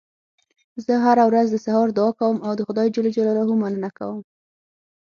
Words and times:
زه 0.85 0.93
هره 1.05 1.23
ورځ 1.29 1.47
د 1.51 1.57
سهار 1.65 1.87
دعا 1.97 2.11
کوم 2.19 2.35
او 2.45 2.51
د 2.55 2.61
خدای 2.67 2.87
ج 2.93 2.97
مننه 3.61 3.89
کوم 3.97 4.19